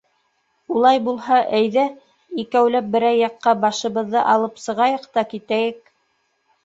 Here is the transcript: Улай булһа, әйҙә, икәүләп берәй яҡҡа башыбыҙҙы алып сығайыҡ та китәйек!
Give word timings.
Улай 0.77 1.01
булһа, 1.07 1.37
әйҙә, 1.57 1.83
икәүләп 2.43 2.89
берәй 2.95 3.19
яҡҡа 3.19 3.53
башыбыҙҙы 3.67 4.25
алып 4.35 4.59
сығайыҡ 4.67 5.07
та 5.19 5.29
китәйек! 5.35 5.97